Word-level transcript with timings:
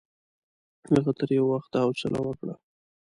هغه 0.93 1.11
تر 1.19 1.29
یوه 1.37 1.49
وخته 1.51 1.77
حوصله 1.85 2.19
وکړه. 2.23 2.55